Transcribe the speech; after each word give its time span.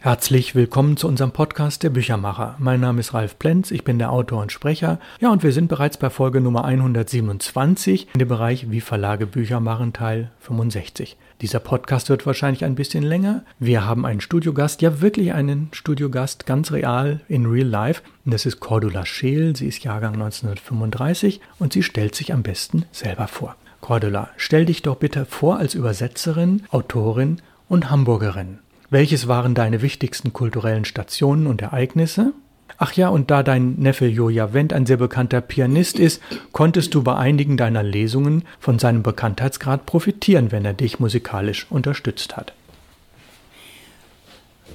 Herzlich 0.00 0.54
willkommen 0.54 0.96
zu 0.96 1.08
unserem 1.08 1.32
Podcast 1.32 1.82
Der 1.82 1.90
Büchermacher. 1.90 2.54
Mein 2.60 2.78
Name 2.78 3.00
ist 3.00 3.14
Ralf 3.14 3.36
Plenz, 3.36 3.72
ich 3.72 3.82
bin 3.82 3.98
der 3.98 4.12
Autor 4.12 4.40
und 4.40 4.52
Sprecher. 4.52 5.00
Ja, 5.18 5.32
und 5.32 5.42
wir 5.42 5.50
sind 5.50 5.66
bereits 5.66 5.96
bei 5.96 6.08
Folge 6.08 6.40
Nummer 6.40 6.64
127 6.64 8.06
in 8.12 8.18
dem 8.20 8.28
Bereich 8.28 8.70
Wie 8.70 8.80
Verlage 8.80 9.26
Bücher 9.26 9.58
machen, 9.58 9.92
Teil 9.92 10.30
65. 10.38 11.16
Dieser 11.40 11.58
Podcast 11.58 12.10
wird 12.10 12.26
wahrscheinlich 12.26 12.64
ein 12.64 12.76
bisschen 12.76 13.02
länger. 13.02 13.42
Wir 13.58 13.86
haben 13.86 14.06
einen 14.06 14.20
Studiogast, 14.20 14.82
ja 14.82 15.00
wirklich 15.00 15.32
einen 15.32 15.68
Studiogast, 15.72 16.46
ganz 16.46 16.70
real, 16.70 17.20
in 17.26 17.46
real 17.46 17.66
life. 17.66 18.02
Und 18.24 18.32
das 18.32 18.46
ist 18.46 18.60
Cordula 18.60 19.04
Scheel. 19.04 19.56
Sie 19.56 19.66
ist 19.66 19.82
Jahrgang 19.82 20.12
1935 20.14 21.40
und 21.58 21.72
sie 21.72 21.82
stellt 21.82 22.14
sich 22.14 22.32
am 22.32 22.44
besten 22.44 22.84
selber 22.92 23.26
vor. 23.26 23.56
Cordula, 23.80 24.28
stell 24.36 24.64
dich 24.64 24.82
doch 24.82 24.96
bitte 24.96 25.24
vor 25.24 25.56
als 25.56 25.74
Übersetzerin, 25.74 26.62
Autorin 26.70 27.42
und 27.68 27.90
Hamburgerin. 27.90 28.60
Welches 28.90 29.28
waren 29.28 29.54
deine 29.54 29.82
wichtigsten 29.82 30.32
kulturellen 30.32 30.86
Stationen 30.86 31.46
und 31.46 31.60
Ereignisse? 31.60 32.32
Ach 32.78 32.92
ja, 32.94 33.08
und 33.08 33.30
da 33.30 33.42
dein 33.42 33.74
Neffe 33.74 34.06
Joja 34.06 34.54
Wendt 34.54 34.72
ein 34.72 34.86
sehr 34.86 34.96
bekannter 34.96 35.42
Pianist 35.42 35.98
ist, 35.98 36.22
konntest 36.52 36.94
du 36.94 37.02
bei 37.02 37.16
einigen 37.16 37.58
deiner 37.58 37.82
Lesungen 37.82 38.44
von 38.58 38.78
seinem 38.78 39.02
Bekanntheitsgrad 39.02 39.84
profitieren, 39.84 40.52
wenn 40.52 40.64
er 40.64 40.72
dich 40.72 41.00
musikalisch 41.00 41.66
unterstützt 41.68 42.36
hat. 42.36 42.54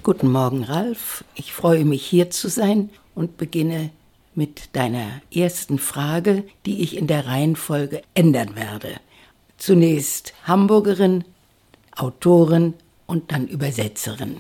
Guten 0.04 0.32
Morgen, 0.32 0.64
Ralf. 0.64 1.24
Ich 1.34 1.54
freue 1.54 1.86
mich, 1.86 2.06
hier 2.06 2.30
zu 2.30 2.50
sein 2.50 2.90
und 3.16 3.38
beginne 3.38 3.90
mit 4.36 4.76
deiner 4.76 5.08
ersten 5.34 5.80
Frage, 5.80 6.44
die 6.66 6.82
ich 6.82 6.98
in 6.98 7.08
der 7.08 7.26
Reihenfolge 7.26 8.02
ändern 8.14 8.56
werde. 8.56 8.90
Zunächst 9.58 10.34
Hamburgerin, 10.44 11.24
Autorin, 11.96 12.74
und 13.06 13.32
dann 13.32 13.48
Übersetzerin. 13.48 14.38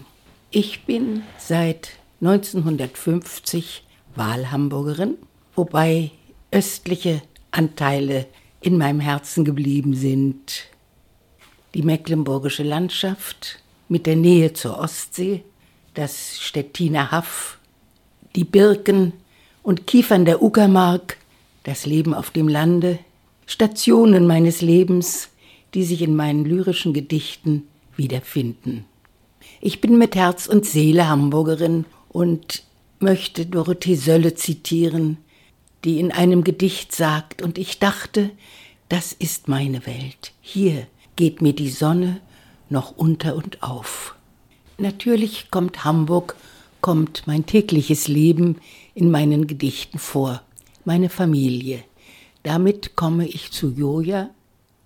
Ich 0.51 0.85
bin 0.85 1.23
seit 1.37 1.91
1950 2.21 3.83
Wahlhamburgerin, 4.15 5.17
wobei 5.55 6.11
östliche 6.51 7.21
Anteile 7.51 8.27
in 8.61 8.77
meinem 8.77 8.99
Herzen 8.99 9.45
geblieben 9.45 9.95
sind. 9.95 10.67
Die 11.73 11.81
mecklenburgische 11.81 12.63
Landschaft 12.63 13.59
mit 13.89 14.05
der 14.05 14.15
Nähe 14.15 14.53
zur 14.53 14.79
Ostsee, 14.79 15.43
das 15.95 16.39
Stettiner 16.39 17.11
Haff, 17.11 17.57
die 18.35 18.43
Birken 18.43 19.13
und 19.63 19.87
Kiefern 19.87 20.25
der 20.25 20.41
Uckermark, 20.41 21.17
das 21.63 21.85
Leben 21.85 22.13
auf 22.13 22.31
dem 22.31 22.47
Lande, 22.47 22.99
Stationen 23.45 24.27
meines 24.27 24.61
Lebens, 24.61 25.29
die 25.73 25.83
sich 25.83 26.01
in 26.01 26.15
meinen 26.15 26.45
lyrischen 26.45 26.93
Gedichten 26.93 27.67
wiederfinden. 27.97 28.85
Ich 29.61 29.81
bin 29.81 29.97
mit 29.97 30.15
Herz 30.15 30.47
und 30.47 30.65
Seele 30.65 31.07
Hamburgerin 31.07 31.85
und 32.09 32.63
möchte 32.99 33.45
Dorothee 33.45 33.95
Sölle 33.95 34.35
zitieren, 34.35 35.17
die 35.83 35.99
in 35.99 36.11
einem 36.11 36.43
Gedicht 36.43 36.93
sagt, 36.93 37.41
und 37.41 37.57
ich 37.57 37.79
dachte, 37.79 38.31
das 38.89 39.13
ist 39.13 39.47
meine 39.47 39.85
Welt. 39.85 40.33
Hier 40.41 40.87
geht 41.15 41.41
mir 41.41 41.53
die 41.53 41.69
Sonne 41.69 42.21
noch 42.69 42.97
unter 42.97 43.35
und 43.35 43.61
auf. 43.63 44.15
Natürlich 44.77 45.51
kommt 45.51 45.83
Hamburg, 45.83 46.35
kommt 46.81 47.23
mein 47.27 47.45
tägliches 47.45 48.07
Leben 48.07 48.57
in 48.95 49.11
meinen 49.11 49.47
Gedichten 49.47 49.99
vor, 49.99 50.41
meine 50.85 51.09
Familie. 51.09 51.83
Damit 52.43 52.95
komme 52.95 53.27
ich 53.27 53.51
zu 53.51 53.71
Joja, 53.71 54.29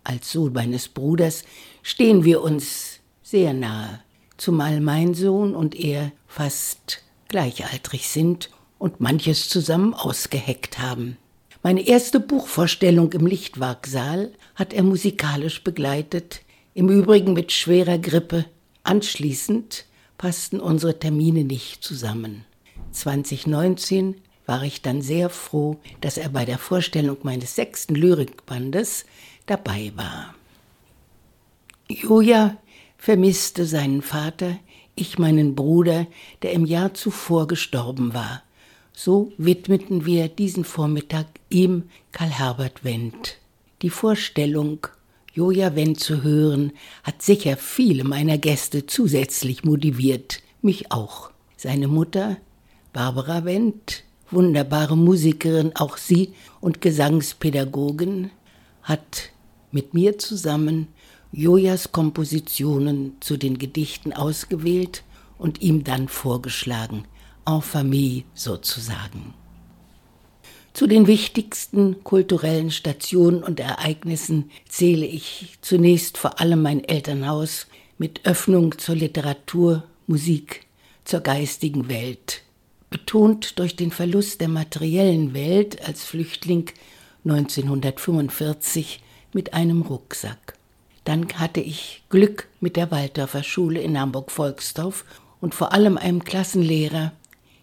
als 0.04 0.32
Sohn 0.32 0.54
meines 0.54 0.88
Bruders, 0.88 1.44
stehen 1.82 2.24
wir 2.24 2.42
uns 2.42 2.97
sehr 3.30 3.54
nahe, 3.54 4.00
zumal 4.38 4.80
mein 4.80 5.14
Sohn 5.14 5.54
und 5.54 5.76
er 5.76 6.14
fast 6.28 7.04
gleichaltrig 7.28 8.08
sind 8.08 8.50
und 8.80 9.02
manches 9.02 9.50
zusammen 9.50 9.94
ausgeheckt 9.94 10.80
haben. 10.80 11.18
Meine 11.62 11.86
erste 11.86 12.22
Buchvorstellung 12.22 13.12
im 13.12 13.28
Lichtwagsaal 13.28 14.32
hat 14.56 14.72
er 14.72 14.84
musikalisch 14.84 15.62
begleitet, 15.62 16.42
im 16.74 16.88
Übrigen 16.88 17.34
mit 17.34 17.52
schwerer 17.52 17.98
Grippe. 17.98 18.46
Anschließend 18.84 19.84
passten 20.18 20.62
unsere 20.62 20.98
Termine 20.98 21.44
nicht 21.44 21.84
zusammen. 21.84 22.46
2019 22.92 24.16
war 24.46 24.64
ich 24.64 24.82
dann 24.82 25.02
sehr 25.02 25.30
froh, 25.30 25.82
dass 26.00 26.18
er 26.18 26.30
bei 26.30 26.46
der 26.46 26.60
Vorstellung 26.60 27.18
meines 27.24 27.56
sechsten 27.56 27.96
Lyrikbandes 27.96 29.06
dabei 29.48 29.92
war. 29.98 30.34
Julia 31.90 32.58
vermisste 32.98 33.66
seinen 33.66 34.02
Vater, 34.02 34.58
ich 34.96 35.20
meinen 35.20 35.56
Bruder, 35.56 36.08
der 36.42 36.54
im 36.54 36.66
Jahr 36.66 36.94
zuvor 36.94 37.48
gestorben 37.48 38.14
war. 38.14 38.44
So 38.94 39.32
widmeten 39.38 40.06
wir 40.06 40.28
diesen 40.28 40.64
Vormittag 40.64 41.28
ihm 41.50 41.84
Karl 42.12 42.30
Herbert 42.30 42.84
Wendt. 42.84 43.38
Die 43.84 43.92
Vorstellung, 43.92 44.88
Joja 45.34 45.76
Wendt 45.76 46.00
zu 46.00 46.24
hören, 46.24 46.72
hat 47.04 47.22
sicher 47.22 47.58
viele 47.58 48.04
meiner 48.04 48.40
Gäste 48.40 48.88
zusätzlich 48.88 49.64
motiviert, 49.64 50.42
mich 50.64 50.92
auch. 50.92 51.30
Seine 51.56 51.88
Mutter, 51.88 52.38
Barbara 52.92 53.46
Wendt, 53.46 54.04
wunderbare 54.32 54.98
Musikerin, 54.98 55.76
auch 55.76 55.98
sie 55.98 56.34
und 56.60 56.82
Gesangspädagogin, 56.82 58.32
hat 58.82 59.30
mit 59.72 59.94
mir 59.94 60.18
zusammen 60.18 60.88
Jojas 61.32 61.92
Kompositionen 61.92 63.18
zu 63.20 63.38
den 63.38 63.58
Gedichten 63.58 64.14
ausgewählt 64.14 65.04
und 65.38 65.62
ihm 65.62 65.84
dann 65.84 66.08
vorgeschlagen, 66.08 67.06
en 67.46 67.62
famille 67.62 68.24
sozusagen. 68.34 69.34
Zu 70.74 70.88
den 70.88 71.08
wichtigsten 71.08 72.04
kulturellen 72.04 72.72
Stationen 72.72 73.44
und 73.44 73.60
Ereignissen 73.60 74.52
zähle 74.70 75.06
ich 75.06 75.58
zunächst 75.62 76.18
vor 76.18 76.40
allem 76.40 76.62
mein 76.62 76.84
Elternhaus 76.84 77.68
mit 77.98 78.26
Öffnung 78.26 78.78
zur 78.78 78.96
Literatur, 78.96 79.84
Musik, 80.06 80.68
zur 81.04 81.22
geistigen 81.22 81.90
Welt. 81.90 82.44
Betont 82.90 83.60
durch 83.60 83.76
den 83.76 83.92
Verlust 83.92 84.40
der 84.40 84.50
materiellen 84.50 85.34
Welt 85.34 85.84
als 85.86 86.04
Flüchtling 86.04 86.70
1945 87.26 89.02
mit 89.34 89.54
einem 89.54 89.82
Rucksack. 89.82 90.57
Dann 91.08 91.26
hatte 91.36 91.62
ich 91.62 92.04
Glück 92.10 92.50
mit 92.60 92.76
der 92.76 92.92
Waldorfer 92.92 93.42
Schule 93.42 93.80
in 93.80 93.98
Hamburg-Volksdorf 93.98 95.06
und 95.40 95.56
vor 95.56 95.72
allem 95.72 95.98
einem 95.98 96.26
Klassenlehrer, 96.26 97.14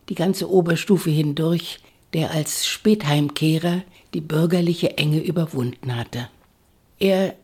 die 0.09 0.15
ganze 0.15 0.51
Oberstufe 0.51 1.11
hindurch, 1.11 1.81
der 2.15 2.31
als 2.31 2.67
Spätheimkehrer 2.67 3.83
die 4.15 4.23
bürgerliche 4.23 4.97
Enge 4.97 5.23
überwunden 5.23 5.95
hatte. 5.95 6.31
Er 6.99 7.35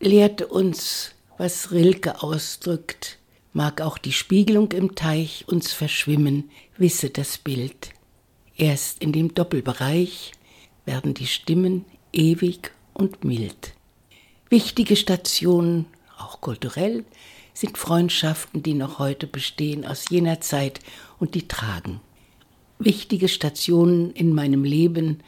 lehrte 0.00 0.46
uns, 0.46 1.12
was 1.36 1.70
Rilke 1.70 2.22
ausdrückt, 2.22 3.18
mag 3.52 3.82
auch 3.82 3.98
die 3.98 4.12
Spiegelung 4.12 4.72
im 4.72 4.94
Teich 4.94 5.44
uns 5.48 5.74
verschwimmen, 5.74 6.50
wisse 6.78 7.10
das 7.10 7.36
Bild. 7.36 7.90
Erst 8.56 9.02
in 9.02 9.12
dem 9.12 9.34
Doppelbereich 9.34 10.32
werden 10.86 11.12
die 11.12 11.26
Stimmen 11.26 11.84
ewig 12.10 12.70
und 12.94 13.22
mild. 13.22 13.74
Wichtige 14.52 14.96
Stationen, 14.96 15.86
auch 16.18 16.42
kulturell, 16.42 17.06
sind 17.54 17.78
Freundschaften, 17.78 18.62
die 18.62 18.74
noch 18.74 18.98
heute 18.98 19.26
bestehen 19.26 19.86
aus 19.86 20.10
jener 20.10 20.42
Zeit 20.42 20.80
und 21.18 21.34
die 21.34 21.48
tragen. 21.48 22.02
Wichtige 22.78 23.28
Stationen 23.28 24.12
in 24.12 24.34
meinem 24.34 24.64
Leben 24.64 25.20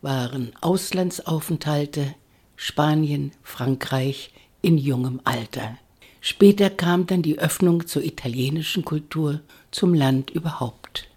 waren 0.00 0.52
Auslandsaufenthalte, 0.62 2.14
Spanien, 2.56 3.32
Frankreich 3.42 4.32
in 4.62 4.78
jungem 4.78 5.20
Alter. 5.24 5.76
Später 6.22 6.70
kam 6.70 7.06
dann 7.06 7.20
die 7.20 7.38
Öffnung 7.38 7.86
zur 7.86 8.02
italienischen 8.02 8.86
Kultur, 8.86 9.40
zum 9.72 9.92
Land 9.92 10.30
überhaupt. 10.30 11.09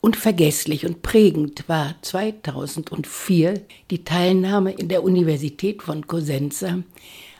Unvergesslich 0.00 0.86
und 0.86 1.02
prägend 1.02 1.64
war 1.68 1.96
2004 2.02 3.60
die 3.90 4.04
Teilnahme 4.04 4.70
in 4.70 4.88
der 4.88 5.02
Universität 5.02 5.82
von 5.82 6.06
Cosenza 6.06 6.78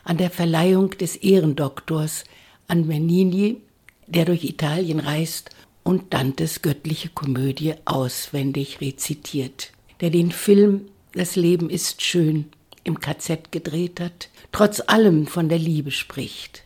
an 0.03 0.17
der 0.17 0.29
Verleihung 0.29 0.91
des 0.91 1.15
Ehrendoktors 1.15 2.25
an 2.67 2.87
Bernini, 2.87 3.61
der 4.07 4.25
durch 4.25 4.43
Italien 4.43 4.99
reist 4.99 5.51
und 5.83 6.13
Dantes 6.13 6.61
göttliche 6.61 7.07
Komödie 7.09 7.75
auswendig 7.85 8.81
rezitiert, 8.81 9.71
der 10.01 10.09
den 10.09 10.31
Film 10.31 10.87
Das 11.13 11.37
Leben 11.37 11.69
ist 11.69 12.01
schön 12.01 12.45
im 12.83 12.99
KZ 12.99 13.51
gedreht 13.51 14.01
hat, 14.01 14.29
trotz 14.51 14.81
allem 14.85 15.27
von 15.27 15.47
der 15.47 15.59
Liebe 15.59 15.91
spricht. 15.91 16.63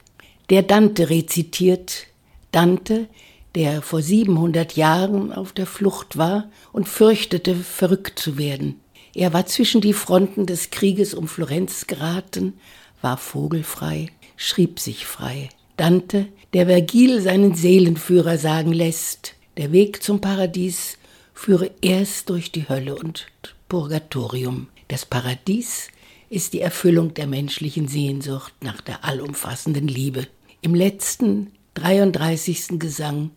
Der 0.50 0.64
Dante 0.64 1.10
rezitiert, 1.10 2.08
Dante, 2.52 3.08
der 3.56 3.82
vor 3.82 4.02
700 4.02 4.76
Jahren 4.76 5.32
auf 5.32 5.54
der 5.54 5.66
Flucht 5.66 6.18
war 6.18 6.50
und 6.72 6.88
fürchtete, 6.88 7.56
verrückt 7.56 8.20
zu 8.20 8.38
werden. 8.38 8.80
Er 9.14 9.34
war 9.34 9.46
zwischen 9.46 9.82
die 9.82 9.94
Fronten 9.94 10.46
des 10.46 10.72
Krieges 10.72 11.14
um 11.14 11.28
Florenz 11.28 11.86
geraten, 11.86 12.54
war 13.02 13.18
vogelfrei, 13.18 14.08
schrieb 14.38 14.80
sich 14.80 15.06
frei. 15.06 15.50
Dante, 15.78 16.28
der 16.54 16.68
Vergil 16.68 17.22
seinen 17.22 17.54
Seelenführer 17.56 18.38
sagen 18.38 18.74
lässt, 18.74 19.36
der 19.58 19.72
Weg 19.72 20.02
zum 20.02 20.20
Paradies 20.20 20.98
führe 21.34 21.72
erst 21.82 22.30
durch 22.30 22.52
die 22.52 22.68
Hölle 22.68 22.96
und 22.96 23.28
Purgatorium. 23.70 24.68
Das 24.88 25.06
Paradies 25.06 25.90
ist 26.30 26.54
die 26.54 26.62
Erfüllung 26.62 27.14
der 27.14 27.28
menschlichen 27.28 27.88
Sehnsucht 27.88 28.54
nach 28.62 28.82
der 28.82 29.04
allumfassenden 29.04 29.88
Liebe. 29.88 30.28
Im 30.62 30.74
letzten 30.74 31.52
33. 31.76 32.80
Gesang 32.80 33.32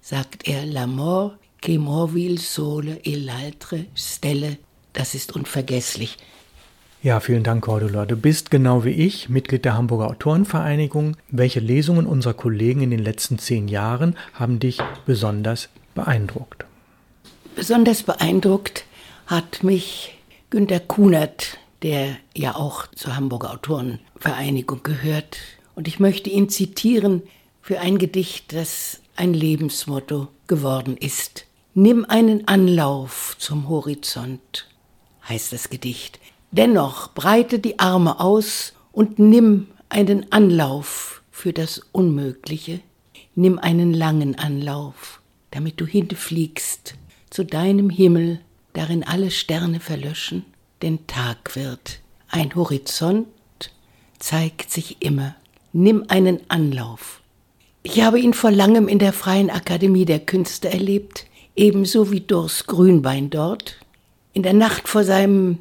sagt 0.00 0.48
er 0.48 0.66
La 0.66 0.86
mort 0.86 1.38
che 1.60 1.78
movil 1.78 2.38
sole 2.38 3.00
e 3.02 3.16
l'altre 3.16 3.86
stelle. 3.94 4.58
Das 4.92 5.14
ist 5.14 5.32
unvergesslich. 5.36 6.16
Ja, 7.02 7.18
vielen 7.20 7.44
Dank, 7.44 7.64
Cordula. 7.64 8.04
Du 8.04 8.16
bist 8.16 8.50
genau 8.50 8.84
wie 8.84 8.90
ich 8.90 9.30
Mitglied 9.30 9.64
der 9.64 9.74
Hamburger 9.74 10.08
Autorenvereinigung. 10.08 11.16
Welche 11.30 11.60
Lesungen 11.60 12.06
unserer 12.06 12.34
Kollegen 12.34 12.82
in 12.82 12.90
den 12.90 12.98
letzten 12.98 13.38
zehn 13.38 13.68
Jahren 13.68 14.16
haben 14.34 14.58
dich 14.58 14.80
besonders 15.06 15.70
beeindruckt? 15.94 16.66
Besonders 17.56 18.02
beeindruckt 18.02 18.84
hat 19.26 19.62
mich 19.62 20.18
Günter 20.50 20.80
Kunert, 20.80 21.58
der 21.82 22.16
ja 22.36 22.56
auch 22.56 22.86
zur 22.88 23.16
Hamburger 23.16 23.52
Autorenvereinigung 23.52 24.82
gehört. 24.82 25.38
Und 25.74 25.88
ich 25.88 26.00
möchte 26.00 26.28
ihn 26.28 26.50
zitieren 26.50 27.22
für 27.62 27.80
ein 27.80 27.96
Gedicht, 27.96 28.52
das 28.52 29.00
ein 29.20 29.34
Lebensmotto 29.34 30.28
geworden 30.46 30.96
ist. 30.96 31.44
Nimm 31.74 32.06
einen 32.06 32.48
Anlauf 32.48 33.36
zum 33.38 33.68
Horizont, 33.68 34.66
heißt 35.28 35.52
das 35.52 35.68
Gedicht. 35.68 36.18
Dennoch 36.52 37.12
breite 37.12 37.58
die 37.58 37.78
Arme 37.78 38.18
aus 38.18 38.72
und 38.92 39.18
nimm 39.18 39.68
einen 39.90 40.32
Anlauf 40.32 41.22
für 41.30 41.52
das 41.52 41.82
Unmögliche. 41.92 42.80
Nimm 43.34 43.58
einen 43.58 43.92
langen 43.92 44.38
Anlauf, 44.38 45.20
damit 45.50 45.80
du 45.82 45.86
hinfliegst 45.86 46.94
zu 47.28 47.44
deinem 47.44 47.90
Himmel, 47.90 48.40
darin 48.72 49.04
alle 49.04 49.30
Sterne 49.30 49.80
verlöschen, 49.80 50.46
denn 50.80 51.06
Tag 51.06 51.54
wird. 51.56 52.00
Ein 52.28 52.54
Horizont 52.54 53.28
zeigt 54.18 54.70
sich 54.70 55.02
immer. 55.02 55.36
Nimm 55.74 56.06
einen 56.08 56.40
Anlauf. 56.48 57.19
Ich 57.82 58.02
habe 58.02 58.20
ihn 58.20 58.34
vor 58.34 58.50
langem 58.50 58.88
in 58.88 58.98
der 58.98 59.14
Freien 59.14 59.48
Akademie 59.48 60.04
der 60.04 60.20
Künste 60.20 60.68
erlebt, 60.68 61.26
ebenso 61.56 62.10
wie 62.12 62.20
Dors 62.20 62.66
Grünbein 62.66 63.30
dort. 63.30 63.78
In 64.34 64.42
der 64.42 64.52
Nacht 64.52 64.86
vor 64.86 65.02
seinem 65.02 65.60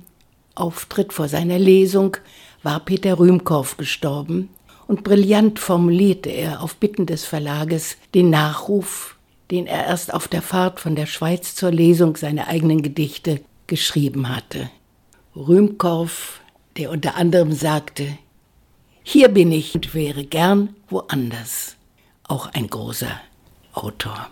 Auftritt 0.54 1.14
vor 1.14 1.30
seiner 1.30 1.58
Lesung 1.58 2.18
war 2.62 2.82
Peter 2.82 3.18
Rühmkorff 3.18 3.78
gestorben 3.78 4.50
und 4.86 5.06
brillant 5.06 5.60
formulierte 5.60 6.30
er 6.30 6.62
auf 6.62 6.76
Bitten 6.76 7.06
des 7.06 7.24
Verlages 7.24 7.96
den 8.14 8.30
Nachruf, 8.30 9.16
den 9.50 9.66
er 9.66 9.86
erst 9.86 10.14
auf 10.14 10.28
der 10.28 10.42
Fahrt 10.42 10.82
von 10.82 10.98
der 10.98 11.06
Schweiz 11.06 11.56
zur 11.56 11.72
Lesung 11.72 12.18
seiner 12.18 12.48
eigenen 12.48 12.82
Gedichte 12.82 13.40
geschrieben 13.68 14.28
hatte. 14.28 14.70
Rühmkorff, 15.38 16.42
der 16.76 16.92
unter 16.92 17.16
anderem 17.16 17.54
sagte, 17.54 18.06
hier 19.04 19.30
bin 19.30 19.54
ich 19.54 19.74
und 19.74 19.94
wäre 19.94 20.26
gern 20.26 20.76
woanders. 20.90 21.78
Auch 22.30 22.46
ein 22.54 22.70
großer 22.70 23.20
Autor. 23.74 24.30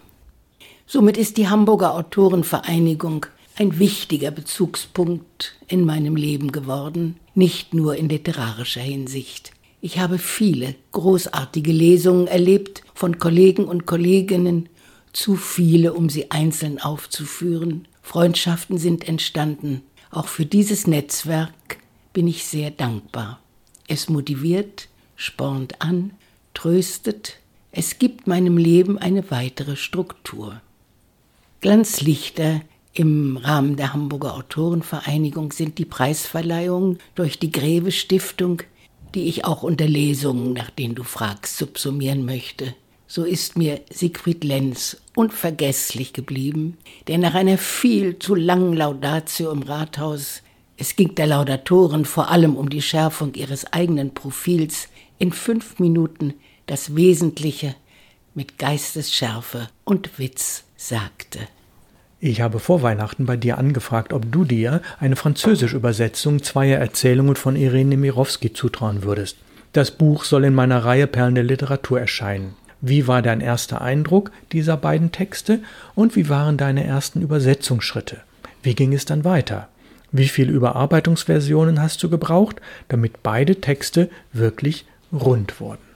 Somit 0.85 1.17
ist 1.17 1.35
die 1.37 1.49
Hamburger 1.49 1.95
Autorenvereinigung 1.95 3.25
ein 3.55 3.79
wichtiger 3.79 4.29
Bezugspunkt 4.29 5.55
in 5.67 5.83
meinem 5.83 6.15
Leben 6.15 6.51
geworden, 6.51 7.17
nicht 7.33 7.73
nur 7.73 7.95
in 7.95 8.07
literarischer 8.07 8.81
Hinsicht. 8.81 9.51
Ich 9.81 9.97
habe 9.97 10.19
viele 10.19 10.75
großartige 10.91 11.71
Lesungen 11.71 12.27
erlebt 12.27 12.83
von 12.93 13.17
Kollegen 13.17 13.65
und 13.65 13.87
Kolleginnen, 13.87 14.69
zu 15.11 15.35
viele, 15.35 15.93
um 15.93 16.07
sie 16.07 16.29
einzeln 16.29 16.79
aufzuführen. 16.79 17.87
Freundschaften 18.03 18.77
sind 18.77 19.07
entstanden. 19.07 19.81
Auch 20.11 20.27
für 20.27 20.45
dieses 20.45 20.85
Netzwerk 20.85 21.79
bin 22.13 22.27
ich 22.27 22.45
sehr 22.45 22.69
dankbar. 22.69 23.39
Es 23.87 24.07
motiviert, 24.07 24.87
spornt 25.15 25.81
an, 25.81 26.11
tröstet, 26.53 27.39
es 27.77 27.99
gibt 27.99 28.25
meinem 28.25 28.57
Leben 28.57 28.97
eine 28.97 29.29
weitere 29.29 29.75
Struktur. 29.75 30.61
Glanzlichter 31.61 32.61
im 32.93 33.37
Rahmen 33.37 33.75
der 33.75 33.93
Hamburger 33.93 34.33
Autorenvereinigung 34.33 35.51
sind 35.51 35.77
die 35.77 35.85
Preisverleihungen 35.85 36.97
durch 37.13 37.37
die 37.37 37.51
Greve 37.51 37.91
Stiftung, 37.91 38.63
die 39.13 39.27
ich 39.27 39.45
auch 39.45 39.61
unter 39.61 39.85
Lesungen, 39.85 40.53
nach 40.53 40.71
denen 40.71 40.95
du 40.95 41.03
fragst, 41.03 41.59
subsumieren 41.59 42.25
möchte. 42.25 42.73
So 43.05 43.23
ist 43.23 43.57
mir 43.57 43.81
Siegfried 43.91 44.43
Lenz 44.43 44.97
unvergesslich 45.15 46.13
geblieben, 46.13 46.79
der 47.07 47.19
nach 47.19 47.35
einer 47.35 47.59
viel 47.59 48.17
zu 48.17 48.33
langen 48.33 48.73
Laudatio 48.73 49.51
im 49.51 49.61
Rathaus, 49.61 50.41
es 50.77 50.95
ging 50.95 51.13
der 51.13 51.27
Laudatoren 51.27 52.05
vor 52.05 52.31
allem 52.31 52.55
um 52.55 52.71
die 52.71 52.81
Schärfung 52.81 53.35
ihres 53.35 53.71
eigenen 53.71 54.15
Profils, 54.15 54.87
in 55.19 55.31
fünf 55.31 55.77
Minuten 55.77 56.33
das 56.67 56.95
Wesentliche 56.95 57.75
mit 58.35 58.59
Geistesschärfe 58.59 59.69
und 59.83 60.19
Witz 60.19 60.63
sagte. 60.75 61.39
Ich 62.19 62.41
habe 62.41 62.59
vor 62.59 62.81
Weihnachten 62.81 63.25
bei 63.25 63.37
dir 63.37 63.57
angefragt, 63.57 64.11
ob 64.13 64.31
du 64.31 64.43
dir 64.43 64.81
eine 64.99 65.15
französische 65.15 65.75
Übersetzung 65.75 66.43
zweier 66.43 66.79
Erzählungen 66.79 67.35
von 67.35 67.55
Irene 67.55 67.97
Mirowski 67.97 68.53
zutrauen 68.53 69.03
würdest. 69.03 69.37
Das 69.73 69.91
Buch 69.91 70.23
soll 70.23 70.45
in 70.45 70.53
meiner 70.53 70.83
Reihe 70.83 71.07
Perlen 71.07 71.35
der 71.35 71.43
Literatur 71.43 71.99
erscheinen. 71.99 72.55
Wie 72.81 73.07
war 73.07 73.21
dein 73.21 73.41
erster 73.41 73.81
Eindruck 73.81 74.31
dieser 74.51 74.77
beiden 74.77 75.11
Texte 75.11 75.59
und 75.95 76.15
wie 76.15 76.29
waren 76.29 76.57
deine 76.57 76.83
ersten 76.83 77.21
Übersetzungsschritte? 77.21 78.21
Wie 78.61 78.75
ging 78.75 78.93
es 78.93 79.05
dann 79.05 79.23
weiter? 79.23 79.67
Wie 80.11 80.27
viele 80.27 80.51
Überarbeitungsversionen 80.51 81.81
hast 81.81 82.01
du 82.03 82.09
gebraucht, 82.09 82.61
damit 82.87 83.23
beide 83.23 83.61
Texte 83.61 84.09
wirklich 84.33 84.85
rund 85.11 85.59
wurden? 85.59 85.86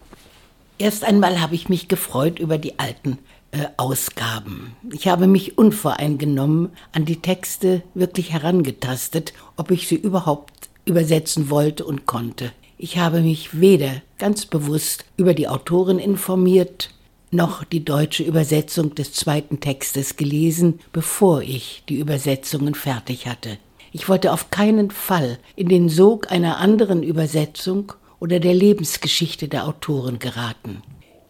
Erst 0.82 1.04
einmal 1.04 1.40
habe 1.40 1.54
ich 1.54 1.70
mich 1.70 1.90
gefreut 1.90 2.40
über 2.40 2.58
die 2.58 2.80
alten 2.80 3.20
äh, 3.52 3.68
Ausgaben. 3.78 4.76
Ich 4.92 5.08
habe 5.08 5.28
mich 5.28 5.56
unvoreingenommen 5.56 6.70
an 6.92 7.06
die 7.06 7.22
Texte 7.22 7.84
wirklich 7.94 8.34
herangetastet, 8.34 9.34
ob 9.58 9.70
ich 9.70 9.88
sie 9.88 9.98
überhaupt 9.98 10.72
übersetzen 10.86 11.52
wollte 11.52 11.86
und 11.86 12.08
konnte. 12.08 12.52
Ich 12.80 12.98
habe 12.98 13.22
mich 13.22 13.62
weder 13.62 14.02
ganz 14.18 14.48
bewusst 14.48 15.06
über 15.18 15.36
die 15.36 15.48
Autorin 15.48 16.00
informiert, 16.00 16.90
noch 17.30 17.64
die 17.64 17.86
deutsche 17.86 18.24
Übersetzung 18.24 18.96
des 18.96 19.14
zweiten 19.14 19.60
Textes 19.60 20.16
gelesen, 20.16 20.80
bevor 20.92 21.44
ich 21.44 21.84
die 21.90 22.00
Übersetzungen 22.00 22.74
fertig 22.74 23.28
hatte. 23.28 23.60
Ich 23.92 24.10
wollte 24.10 24.34
auf 24.34 24.50
keinen 24.50 24.90
Fall 24.90 25.38
in 25.56 25.70
den 25.70 25.90
Sog 25.90 26.32
einer 26.32 26.58
anderen 26.58 27.04
Übersetzung 27.04 27.94
oder 28.22 28.40
der 28.40 28.54
Lebensgeschichte 28.54 29.50
der 29.50 29.68
Autorin 29.68 30.20
geraten. 30.20 30.84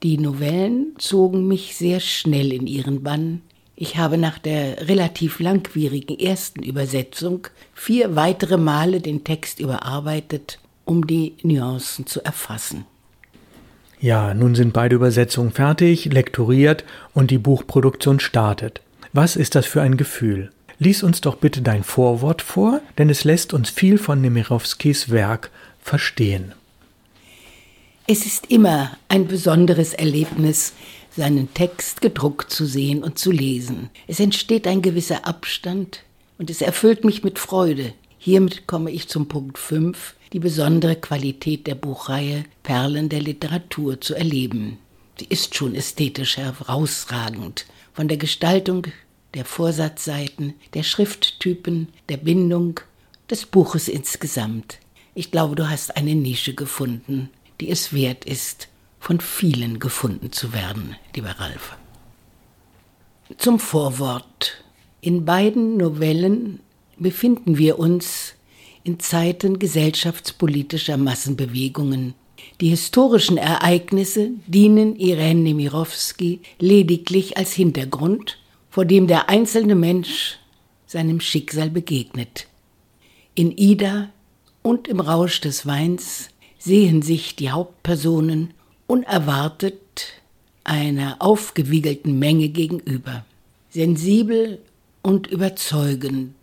Die 0.04 0.18
Novellen 0.18 0.94
zogen 0.98 1.48
mich 1.48 1.76
sehr 1.76 2.00
schnell 2.00 2.52
in 2.52 2.68
ihren 2.68 3.02
Bann. 3.02 3.42
Ich 3.76 3.98
habe 3.98 4.18
nach 4.18 4.38
der 4.38 4.90
relativ 4.90 5.40
langwierigen 5.40 6.20
ersten 6.20 6.62
Übersetzung 6.62 7.48
vier 7.74 8.16
weitere 8.16 8.58
Male 8.58 9.00
den 9.00 9.24
Text 9.24 9.60
überarbeitet, 9.60 10.60
um 10.84 11.08
die 11.08 11.34
Nuancen 11.44 12.06
zu 12.06 12.24
erfassen. 12.24 12.86
Ja, 14.02 14.34
nun 14.34 14.54
sind 14.56 14.74
beide 14.74 14.96
Übersetzungen 14.96 15.52
fertig, 15.52 16.06
lektoriert 16.06 16.84
und 17.14 17.32
die 17.32 17.38
Buchproduktion 17.38 18.20
startet. 18.20 18.82
Was 19.14 19.36
ist 19.36 19.56
das 19.56 19.66
für 19.66 19.82
ein 19.82 19.96
Gefühl? 19.96 20.52
Lies 20.78 21.04
uns 21.04 21.22
doch 21.22 21.36
bitte 21.36 21.62
dein 21.62 21.84
Vorwort 21.84 22.42
vor, 22.42 22.82
denn 22.98 23.10
es 23.10 23.24
lässt 23.24 23.54
uns 23.54 23.70
viel 23.70 23.98
von 23.98 24.20
Nemirovskis 24.20 25.10
Werk 25.10 25.52
verstehen. 25.80 26.54
Es 28.14 28.26
ist 28.26 28.52
immer 28.52 28.98
ein 29.08 29.26
besonderes 29.26 29.94
Erlebnis, 29.94 30.74
seinen 31.16 31.54
Text 31.54 32.02
gedruckt 32.02 32.52
zu 32.52 32.66
sehen 32.66 33.06
und 33.06 33.18
zu 33.18 33.32
lesen. 33.32 33.90
Es 34.06 34.20
entsteht 34.20 34.68
ein 34.68 34.82
gewisser 34.82 35.26
Abstand 35.26 36.04
und 36.38 36.50
es 36.50 36.62
erfüllt 36.62 37.06
mich 37.06 37.24
mit 37.24 37.40
Freude. 37.40 37.94
Hiermit 38.18 38.68
komme 38.68 38.92
ich 38.92 39.08
zum 39.08 39.30
Punkt 39.30 39.58
5, 39.58 40.16
die 40.34 40.40
besondere 40.40 40.98
Qualität 40.98 41.68
der 41.68 41.76
Buchreihe 41.76 42.44
Perlen 42.64 43.08
der 43.08 43.22
Literatur 43.22 44.02
zu 44.02 44.14
erleben. 44.14 44.78
Sie 45.18 45.28
ist 45.30 45.56
schon 45.56 45.74
ästhetisch 45.74 46.36
herausragend, 46.36 47.66
von 47.94 48.10
der 48.10 48.18
Gestaltung 48.18 48.88
der 49.36 49.46
Vorsatzseiten, 49.46 50.56
der 50.74 50.84
Schrifttypen, 50.84 51.88
der 52.10 52.18
Bindung, 52.18 52.82
des 53.30 53.46
Buches 53.46 53.88
insgesamt. 53.88 54.80
Ich 55.16 55.32
glaube, 55.32 55.56
du 55.56 55.70
hast 55.70 55.96
eine 55.96 56.16
Nische 56.16 56.54
gefunden, 56.54 57.30
die 57.62 57.70
es 57.70 57.94
wert 57.94 58.26
ist, 58.26 58.68
von 59.00 59.20
vielen 59.20 59.80
gefunden 59.80 60.32
zu 60.32 60.54
werden, 60.54 60.96
lieber 61.16 61.32
Ralf. 61.40 61.78
Zum 63.38 63.60
Vorwort. 63.60 64.64
In 65.00 65.26
beiden 65.26 65.78
Novellen 65.78 66.60
befinden 66.98 67.58
wir 67.58 67.80
uns 67.80 68.34
in 68.84 69.00
Zeiten 69.00 69.58
gesellschaftspolitischer 69.58 70.98
Massenbewegungen, 70.98 72.14
Die 72.60 72.70
historischen 72.70 73.38
Ereignisse 73.38 74.32
dienen 74.48 74.96
Irene 74.96 75.42
Nemirovsky 75.42 76.42
lediglich 76.60 77.38
als 77.38 77.54
Hintergrund, 77.54 78.38
vor 78.70 78.86
dem 78.86 79.08
der 79.08 79.30
einzelne 79.30 79.76
Mensch 79.76 80.38
seinem 80.86 81.20
Schicksal 81.20 81.70
begegnet. 81.70 82.48
In 83.36 83.56
Ida 83.58 84.10
und 84.62 84.88
im 84.88 85.00
Rausch 85.00 85.42
des 85.42 85.66
Weins 85.66 86.31
sehen 86.64 87.02
sich 87.02 87.36
die 87.36 87.50
Hauptpersonen 87.50 88.54
unerwartet 88.86 90.22
einer 90.64 91.16
aufgewiegelten 91.20 92.20
Menge 92.20 92.50
gegenüber. 92.50 93.26
Sensibel 93.72 94.60
und 95.02 95.26
überzeugend 95.26 96.36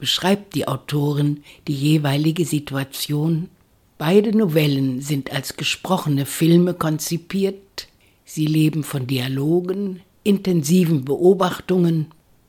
beschreibt 0.00 0.56
die 0.56 0.66
Autorin 0.66 1.44
die 1.68 1.74
jeweilige 1.74 2.44
Situation. 2.44 3.48
Beide 3.96 4.36
Novellen 4.36 5.02
sind 5.02 5.30
als 5.30 5.56
gesprochene 5.56 6.26
Filme 6.26 6.74
konzipiert. 6.74 7.86
Sie 8.24 8.46
leben 8.46 8.82
von 8.82 9.06
Dialogen, 9.06 10.00
intensiven 10.24 11.04
Beobachtungen, 11.04 12.06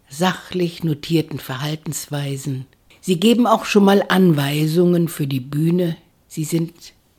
sachlich 0.10 0.84
notierten 0.84 1.38
Verhaltensweisen. 1.38 2.66
Sie 3.00 3.20
geben 3.20 3.46
auch 3.46 3.66
schon 3.66 3.86
mal 3.86 4.04
Anweisungen 4.08 5.08
für 5.08 5.28
die 5.28 5.40
Bühne. 5.40 5.98
Sie 6.28 6.46
sind 6.46 6.74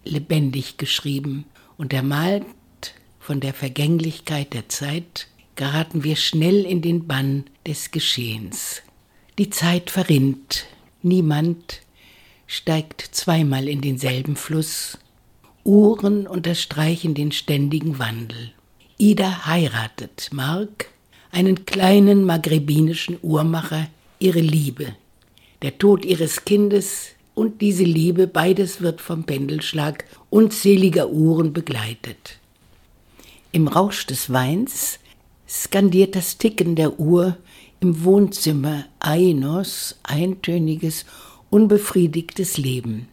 lebendig 0.04 0.76
geschrieben 0.76 1.44
und 1.76 1.92
ermalt 1.92 2.44
von 3.18 3.40
der 3.40 3.54
Vergänglichkeit 3.54 4.52
der 4.52 4.68
Zeit 4.68 5.28
geraten 5.54 6.02
wir 6.02 6.16
schnell 6.16 6.64
in 6.64 6.82
den 6.82 7.06
Bann 7.06 7.44
des 7.66 7.90
Geschehens. 7.90 8.82
Die 9.38 9.50
Zeit 9.50 9.90
verrinnt, 9.90 10.66
niemand 11.02 11.82
steigt 12.46 13.00
zweimal 13.12 13.68
in 13.68 13.80
denselben 13.80 14.36
Fluss, 14.36 14.98
Uhren 15.64 16.26
unterstreichen 16.26 17.14
den 17.14 17.30
ständigen 17.30 17.98
Wandel. 17.98 18.52
Ida 18.98 19.46
heiratet 19.46 20.30
Mark, 20.32 20.90
einen 21.30 21.64
kleinen 21.64 22.24
maghrebinischen 22.24 23.18
Uhrmacher, 23.22 23.88
ihre 24.18 24.40
Liebe. 24.40 24.96
Der 25.62 25.78
Tod 25.78 26.04
ihres 26.04 26.44
Kindes 26.44 27.10
und 27.34 27.60
diese 27.60 27.84
Liebe, 27.84 28.26
beides 28.26 28.80
wird 28.80 29.00
vom 29.00 29.24
Pendelschlag 29.24 30.04
unzähliger 30.30 31.10
Uhren 31.10 31.52
begleitet. 31.52 32.38
Im 33.52 33.68
Rausch 33.68 34.06
des 34.06 34.32
Weins 34.32 34.98
skandiert 35.48 36.16
das 36.16 36.38
Ticken 36.38 36.76
der 36.76 36.98
Uhr 36.98 37.36
im 37.80 38.04
Wohnzimmer 38.04 38.86
Ainos 38.98 39.98
eintöniges, 40.02 41.04
unbefriedigtes 41.50 42.56
Leben. 42.56 43.08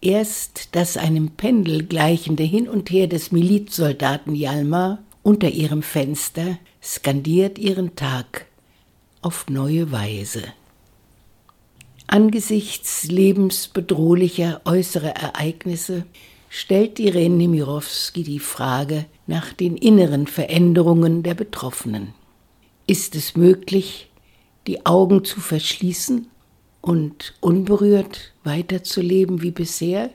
Erst 0.00 0.76
das 0.76 0.96
einem 0.96 1.30
Pendel 1.30 1.84
gleichende 1.84 2.42
Hin 2.42 2.68
und 2.68 2.90
Her 2.90 3.06
des 3.06 3.32
Milizsoldaten 3.32 4.34
Jalmar 4.34 4.98
unter 5.22 5.48
ihrem 5.50 5.82
Fenster 5.82 6.58
skandiert 6.82 7.58
ihren 7.58 7.96
Tag 7.96 8.46
auf 9.22 9.46
neue 9.48 9.90
Weise. 9.90 10.42
Angesichts 12.10 13.04
lebensbedrohlicher 13.04 14.62
äußerer 14.64 15.10
Ereignisse 15.10 16.06
stellt 16.48 16.98
Irene 16.98 17.36
Nemirovsky 17.36 18.22
die 18.22 18.38
Frage 18.38 19.04
nach 19.26 19.52
den 19.52 19.76
inneren 19.76 20.26
Veränderungen 20.26 21.22
der 21.22 21.34
Betroffenen. 21.34 22.14
Ist 22.86 23.14
es 23.14 23.36
möglich, 23.36 24.08
die 24.66 24.86
Augen 24.86 25.22
zu 25.22 25.40
verschließen 25.40 26.28
und 26.80 27.34
unberührt 27.40 28.32
weiterzuleben 28.42 29.42
wie 29.42 29.50
bisher? 29.50 30.08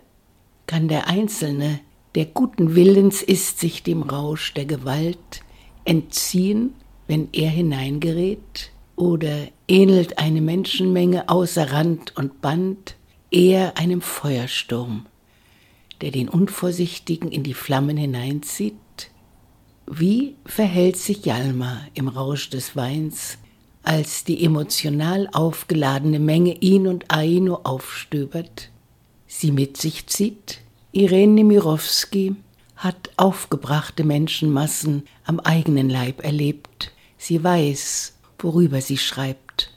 Kann 0.66 0.88
der 0.88 1.06
Einzelne, 1.08 1.80
der 2.16 2.26
guten 2.26 2.74
Willens 2.74 3.22
ist, 3.22 3.60
sich 3.60 3.84
dem 3.84 4.02
Rausch 4.02 4.56
der 4.56 4.66
Gewalt 4.66 5.44
entziehen, 5.86 6.74
wenn 7.06 7.30
er 7.34 7.52
hineingerät? 7.52 8.73
Oder 8.96 9.48
ähnelt 9.68 10.20
eine 10.20 10.42
Menschenmenge 10.42 11.30
außer 11.30 11.72
Rand 11.72 12.16
und 12.16 12.42
Band 12.42 12.96
eher 13.32 13.78
einem 13.78 14.02
Feuersturm, 14.02 15.08
der 16.02 16.12
den 16.12 16.30
Unvorsichtigen 16.30 17.32
in 17.32 17.44
die 17.44 17.56
Flammen 17.56 17.98
hineinzieht? 17.98 18.76
Wie 19.88 20.36
verhält 20.46 20.98
sich 20.98 21.26
Jalma 21.26 21.82
im 21.94 22.08
Rausch 22.08 22.50
des 22.50 22.76
Weins, 22.76 23.38
als 23.82 24.24
die 24.24 24.46
emotional 24.46 25.28
aufgeladene 25.34 26.20
Menge 26.20 26.56
ihn 26.62 26.88
und 26.88 27.12
Aino 27.12 27.62
aufstöbert, 27.64 28.70
sie 29.28 29.52
mit 29.52 29.78
sich 29.78 30.08
zieht? 30.08 30.62
Irene 30.92 31.34
Nemirovsky 31.34 32.36
hat 32.76 33.10
aufgebrachte 33.18 34.04
Menschenmassen 34.04 35.04
am 35.26 35.40
eigenen 35.40 35.90
Leib 35.90 36.24
erlebt. 36.24 36.92
Sie 37.18 37.44
weiß, 37.44 38.13
worüber 38.44 38.82
sie 38.82 38.98
schreibt. 38.98 39.72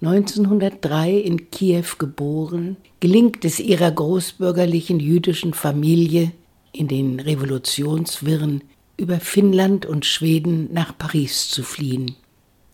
1903 0.00 1.12
in 1.12 1.50
Kiew 1.50 1.84
geboren, 1.98 2.76
gelingt 2.98 3.44
es 3.44 3.60
ihrer 3.60 3.90
großbürgerlichen 3.90 4.98
jüdischen 4.98 5.54
Familie, 5.54 6.32
in 6.72 6.88
den 6.88 7.20
Revolutionswirren 7.20 8.64
über 8.96 9.20
Finnland 9.20 9.86
und 9.86 10.06
Schweden 10.06 10.72
nach 10.72 10.96
Paris 10.96 11.48
zu 11.48 11.62
fliehen. 11.62 12.16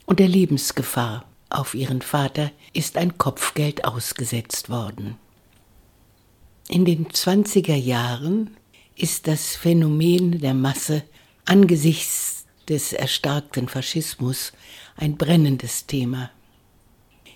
Und 0.06 0.20
der 0.20 0.28
Lebensgefahr 0.28 1.24
auf 1.50 1.74
ihren 1.74 2.00
Vater 2.00 2.50
ist 2.72 2.96
ein 2.96 3.18
Kopfgeld 3.18 3.84
ausgesetzt 3.84 4.70
worden. 4.70 5.16
In 6.68 6.84
den 6.84 7.08
20er 7.08 7.74
Jahren 7.74 8.56
ist 8.96 9.26
das 9.26 9.56
Phänomen 9.56 10.40
der 10.40 10.54
Masse 10.54 11.02
angesichts 11.44 12.37
des 12.68 12.92
erstarkten 12.92 13.68
Faschismus 13.68 14.52
ein 14.96 15.16
brennendes 15.16 15.86
Thema. 15.86 16.30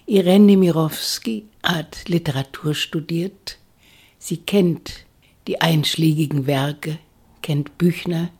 Irene 0.07 0.47
Nemirovsky 0.47 1.47
hat 1.62 2.09
Literatur 2.09 2.75
studiert. 2.75 3.59
Sie 4.19 4.39
kennt 4.39 5.07
die 5.47 5.61
einschlägigen 5.61 6.47
Werke, 6.47 6.99
kennt 7.41 7.79
Büchner, 7.79 8.31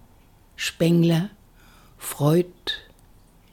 Spengler, 0.57 1.31
Freud, 1.99 2.49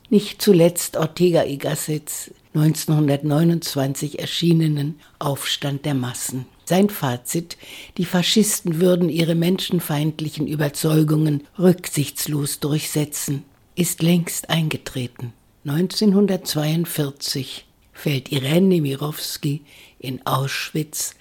nicht 0.10 0.42
zuletzt 0.42 0.98
Ortega 0.98 1.44
y 1.44 1.58
Gassets 1.58 2.32
1929 2.56 4.20
erschienenen 4.20 5.00
Aufstand 5.20 5.86
der 5.86 5.94
Massen. 5.94 6.46
Sein 6.70 6.90
Fazit, 6.92 7.58
die 7.98 8.06
Faschisten 8.06 8.80
würden 8.80 9.10
ihre 9.10 9.34
menschenfeindlichen 9.34 10.46
Überzeugungen 10.46 11.48
rücksichtslos 11.58 12.60
durchsetzen, 12.60 13.44
ist 13.74 14.04
längst 14.04 14.52
eingetreten. 14.52 15.34
1942 15.66 17.66
fällt 17.92 18.32
Irene 18.32 18.68
Nemirovsky 18.68 19.64
in 19.98 20.24
Auschwitz 20.28 21.16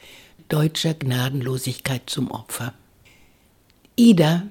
deutscher 0.51 0.93
Gnadenlosigkeit 0.93 2.11
zum 2.11 2.31
Opfer. 2.31 2.75
Ida 3.97 4.49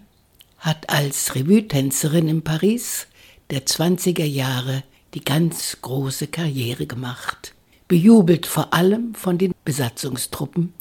hat 0.57 0.89
als 0.89 1.35
Revue-Tänzerin 1.35 2.27
in 2.27 2.41
Paris 2.41 3.05
der 3.51 3.67
20er 3.67 4.25
Jahre 4.25 4.83
die 5.13 5.23
ganz 5.23 5.77
große 5.79 6.25
Karriere 6.25 6.87
gemacht. 6.87 7.53
Bejubelt 7.87 8.47
vor 8.47 8.73
allem 8.73 9.13
von 9.13 9.37
den 9.37 9.53
Besatzungstruppen 9.67 10.73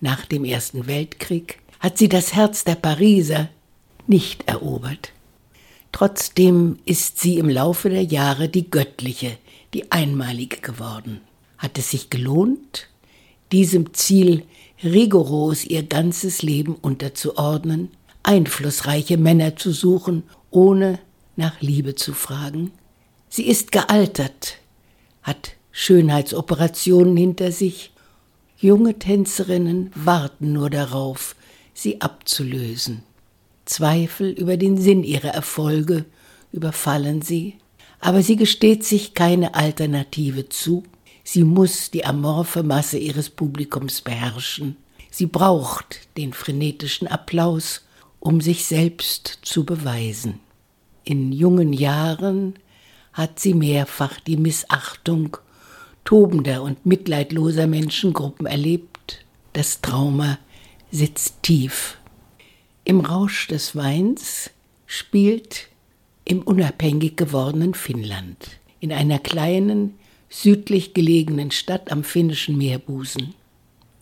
nach 0.00 0.24
dem 0.24 0.44
Ersten 0.44 0.86
Weltkrieg, 0.86 1.58
hat 1.80 1.98
sie 1.98 2.08
das 2.08 2.34
Herz 2.34 2.62
der 2.62 2.76
Pariser 2.76 3.48
nicht 4.06 4.48
erobert. 4.48 5.10
Trotzdem 5.90 6.78
ist 6.84 7.18
sie 7.18 7.38
im 7.38 7.48
Laufe 7.48 7.90
der 7.90 8.04
Jahre 8.04 8.48
die 8.48 8.70
göttliche, 8.70 9.36
die 9.74 9.90
einmalige 9.90 10.58
geworden. 10.58 11.20
Hat 11.56 11.78
es 11.78 11.90
sich 11.90 12.10
gelohnt, 12.10 12.88
diesem 13.50 13.92
Ziel 13.92 14.44
rigoros 14.84 15.64
ihr 15.64 15.82
ganzes 15.82 16.42
Leben 16.42 16.76
unterzuordnen, 16.76 17.90
einflussreiche 18.22 19.16
Männer 19.16 19.56
zu 19.56 19.72
suchen, 19.72 20.22
ohne 20.52 21.00
nach 21.34 21.60
Liebe 21.60 21.96
zu 21.96 22.12
fragen. 22.12 22.70
Sie 23.28 23.48
ist 23.48 23.72
gealtert, 23.72 24.58
hat 25.24 25.54
Schönheitsoperationen 25.72 27.16
hinter 27.16 27.50
sich. 27.50 27.90
Junge 28.60 28.98
Tänzerinnen 28.98 29.92
warten 29.94 30.52
nur 30.52 30.68
darauf, 30.68 31.36
sie 31.74 32.00
abzulösen. 32.00 33.04
Zweifel 33.64 34.30
über 34.30 34.56
den 34.56 34.78
Sinn 34.78 35.04
ihrer 35.04 35.28
Erfolge 35.28 36.04
überfallen 36.50 37.22
sie, 37.22 37.58
aber 38.00 38.22
sie 38.22 38.34
gesteht 38.34 38.84
sich 38.84 39.14
keine 39.14 39.54
Alternative 39.54 40.48
zu. 40.48 40.82
Sie 41.22 41.44
muss 41.44 41.92
die 41.92 42.04
amorphe 42.04 42.64
Masse 42.64 42.98
ihres 42.98 43.30
Publikums 43.30 44.00
beherrschen. 44.00 44.76
Sie 45.10 45.26
braucht 45.26 46.08
den 46.16 46.32
frenetischen 46.32 47.06
Applaus 47.06 47.82
um 48.20 48.40
sich 48.40 48.64
selbst 48.64 49.38
zu 49.42 49.64
beweisen. 49.64 50.40
In 51.04 51.32
jungen 51.32 51.72
Jahren 51.72 52.54
hat 53.12 53.38
sie 53.38 53.54
mehrfach 53.54 54.18
die 54.20 54.36
Missachtung 54.36 55.36
tobender 56.08 56.62
und 56.62 56.86
mitleidloser 56.86 57.66
Menschengruppen 57.66 58.46
erlebt. 58.46 59.26
Das 59.52 59.82
Trauma 59.82 60.38
sitzt 60.90 61.42
tief. 61.42 61.98
im 62.84 63.00
Rausch 63.00 63.46
des 63.48 63.76
Weins 63.76 64.48
spielt 64.86 65.68
im 66.24 66.40
unabhängig 66.40 67.16
gewordenen 67.16 67.74
Finnland, 67.74 68.58
in 68.80 68.90
einer 68.90 69.18
kleinen, 69.18 69.98
südlich 70.30 70.94
gelegenen 70.94 71.50
Stadt 71.50 71.92
am 71.92 72.02
finnischen 72.04 72.56
Meerbusen. 72.56 73.34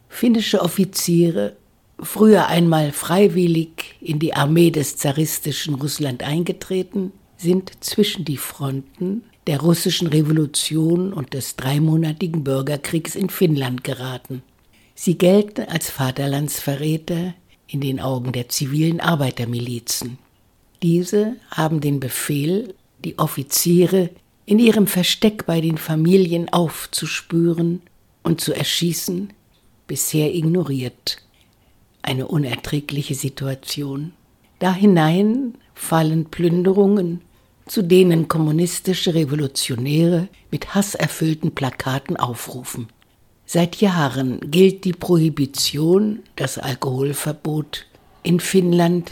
Finnische 0.09 0.63
Offiziere, 0.63 1.57
früher 1.99 2.47
einmal 2.47 2.93
freiwillig 2.93 3.97
in 4.01 4.21
die 4.21 4.33
Armee 4.33 4.71
des 4.71 4.97
zaristischen 4.97 5.75
Russland 5.75 6.23
eingetreten, 6.23 7.11
sind 7.37 7.73
zwischen 7.83 8.25
die 8.25 8.37
Fronten 8.37 9.25
der 9.47 9.61
russischen 9.61 10.09
Revolution 10.09 11.13
und 11.13 11.33
des 11.35 11.57
dreimonatigen 11.57 12.43
Bürgerkriegs 12.43 13.15
in 13.15 13.31
Finnland 13.31 13.85
geraten. 13.85 14.43
Sie 14.95 15.19
gelten 15.19 15.63
als 15.69 15.91
Vaterlandsverräter 15.91 17.35
in 17.69 17.81
den 17.81 18.01
Augen 18.01 18.33
der 18.33 18.49
zivilen 18.49 19.01
Arbeitermilizen. 19.01 20.19
Diese 20.83 21.37
haben 21.51 21.81
den 21.81 22.01
Befehl, 22.01 22.75
die 23.05 23.19
Offiziere 23.19 24.11
in 24.47 24.59
ihrem 24.59 24.87
Versteck 24.87 25.47
bei 25.47 25.61
den 25.61 25.79
Familien 25.79 26.53
aufzuspüren 26.53 27.83
und 28.23 28.41
zu 28.41 28.53
erschießen, 28.53 29.33
bisher 29.87 30.35
ignoriert. 30.35 31.19
Eine 32.03 32.29
unerträgliche 32.29 33.15
Situation. 33.15 34.13
Da 34.59 34.73
hinein 34.73 35.55
fallen 35.75 36.27
Plünderungen, 36.27 37.21
zu 37.67 37.83
denen 37.83 38.29
kommunistische 38.29 39.15
Revolutionäre 39.15 40.29
mit 40.51 40.75
hasserfüllten 40.75 41.55
Plakaten 41.55 42.17
aufrufen. 42.17 42.89
Seit 43.45 43.77
Jahren 43.77 44.41
gilt 44.51 44.85
die 44.85 44.93
Prohibition, 44.93 46.21
das 46.37 46.59
Alkoholverbot 46.59 47.87
in 48.23 48.41
Finnland. 48.41 49.11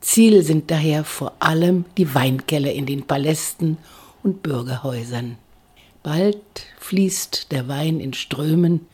Ziel 0.00 0.42
sind 0.42 0.70
daher 0.70 1.04
vor 1.04 1.32
allem 1.38 1.84
die 1.96 2.14
Weinkeller 2.14 2.72
in 2.72 2.86
den 2.86 3.02
Palästen 3.02 3.78
und 4.22 4.42
Bürgerhäusern. 4.42 5.36
Bald 6.02 6.42
fließt 6.80 7.52
der 7.52 7.68
Wein 7.68 8.00
in 8.00 8.12
Strömen, 8.12 8.86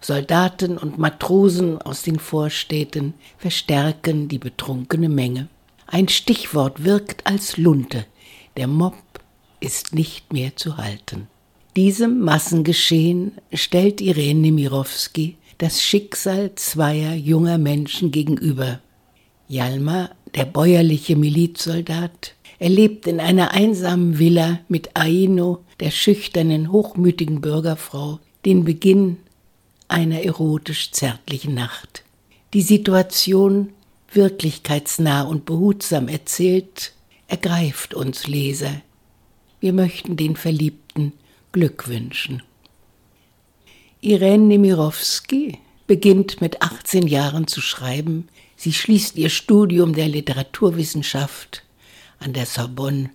Soldaten 0.00 0.78
und 0.78 0.98
Matrosen 0.98 1.82
aus 1.82 2.02
den 2.02 2.18
Vorstädten 2.18 3.14
verstärken 3.38 4.28
die 4.28 4.38
betrunkene 4.38 5.08
Menge. 5.08 5.48
Ein 5.86 6.08
Stichwort 6.08 6.84
wirkt 6.84 7.26
als 7.26 7.56
Lunte. 7.56 8.06
Der 8.56 8.66
Mob 8.66 8.94
ist 9.60 9.94
nicht 9.94 10.32
mehr 10.32 10.56
zu 10.56 10.78
halten. 10.78 11.28
Diesem 11.76 12.20
Massengeschehen 12.20 13.32
stellt 13.52 14.00
Irene 14.00 14.40
Nemirovsky 14.40 15.36
das 15.58 15.82
Schicksal 15.82 16.54
zweier 16.54 17.14
junger 17.14 17.58
Menschen 17.58 18.10
gegenüber. 18.10 18.80
Jalma, 19.48 20.10
der 20.34 20.46
bäuerliche 20.46 21.16
Milizsoldat, 21.16 22.34
er 22.58 22.70
lebt 22.70 23.06
in 23.06 23.20
einer 23.20 23.52
einsamen 23.52 24.18
Villa 24.18 24.60
mit 24.68 24.90
Aino, 24.94 25.64
der 25.80 25.90
schüchternen, 25.90 26.72
hochmütigen 26.72 27.42
Bürgerfrau, 27.42 28.20
den 28.46 28.64
Beginn 28.64 29.18
einer 29.88 30.22
erotisch 30.22 30.92
zärtlichen 30.92 31.54
Nacht. 31.54 32.04
Die 32.54 32.62
Situation, 32.62 33.70
wirklichkeitsnah 34.12 35.22
und 35.22 35.44
behutsam 35.44 36.08
erzählt, 36.08 36.92
ergreift 37.28 37.94
uns 37.94 38.26
Leser. 38.26 38.82
Wir 39.60 39.72
möchten 39.72 40.16
den 40.16 40.36
Verliebten 40.36 41.12
Glück 41.52 41.88
wünschen. 41.88 42.42
Irene 44.00 44.44
Nemirovsky 44.44 45.58
beginnt 45.86 46.40
mit 46.40 46.62
18 46.62 47.06
Jahren 47.06 47.46
zu 47.46 47.60
schreiben. 47.60 48.28
Sie 48.56 48.72
schließt 48.72 49.16
ihr 49.16 49.30
Studium 49.30 49.94
der 49.94 50.08
Literaturwissenschaft 50.08 51.64
an 52.18 52.32
der 52.32 52.46
Sorbonne 52.46 53.10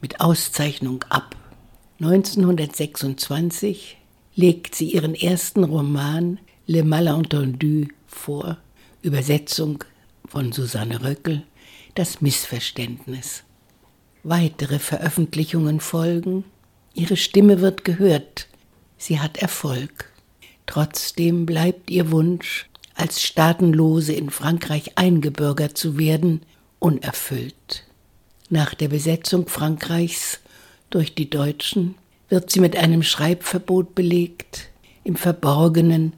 mit 0.00 0.20
Auszeichnung 0.20 1.04
ab. 1.08 1.36
1926 2.00 3.96
legt 4.34 4.74
sie 4.74 4.92
ihren 4.92 5.14
ersten 5.14 5.64
Roman 5.64 6.38
Le 6.66 6.84
Malentendu 6.84 7.88
vor, 8.06 8.58
Übersetzung 9.02 9.82
von 10.26 10.52
Susanne 10.52 11.02
Röckel, 11.02 11.44
Das 11.98 12.20
Missverständnis. 12.20 13.42
Weitere 14.22 14.78
Veröffentlichungen 14.78 15.80
folgen, 15.80 16.44
ihre 16.94 17.16
Stimme 17.16 17.60
wird 17.60 17.84
gehört, 17.84 18.46
sie 18.98 19.18
hat 19.18 19.38
Erfolg. 19.38 20.12
Trotzdem 20.66 21.44
bleibt 21.44 21.90
ihr 21.90 22.12
Wunsch, 22.12 22.70
als 22.94 23.20
Staatenlose 23.24 24.12
in 24.12 24.30
Frankreich 24.30 24.96
eingebürgert 24.96 25.76
zu 25.76 25.98
werden, 25.98 26.42
unerfüllt. 26.78 27.82
Nach 28.48 28.74
der 28.74 28.90
Besetzung 28.90 29.48
Frankreichs 29.48 30.38
durch 30.90 31.16
die 31.16 31.28
Deutschen 31.28 31.96
wird 32.28 32.52
sie 32.52 32.60
mit 32.60 32.76
einem 32.76 33.02
Schreibverbot 33.02 33.96
belegt. 33.96 34.68
Im 35.02 35.16
Verborgenen 35.16 36.12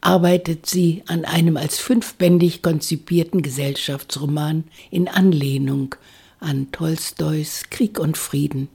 arbeitet 0.00 0.66
sie 0.66 1.02
an 1.06 1.24
einem 1.24 1.56
als 1.56 1.78
fünfbändig 1.78 2.62
konzipierten 2.62 3.42
Gesellschaftsroman 3.42 4.64
in 4.90 5.08
Anlehnung 5.08 5.94
an 6.38 6.72
Tolstois 6.72 7.64
Krieg 7.70 7.98
und 7.98 8.16
Frieden. 8.16 8.68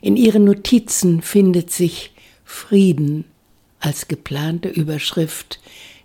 In 0.00 0.16
ihren 0.16 0.44
Notizen 0.44 1.22
findet 1.22 1.70
sich 1.70 2.12
Frieden 2.44 3.24
als 3.80 4.08
geplante 4.08 4.68
Überschrift 4.68 5.60